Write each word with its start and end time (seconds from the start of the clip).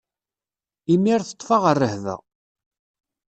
Imir 0.93 1.21
teṭṭef-aɣ 1.23 1.63
rrehba. 1.77 2.15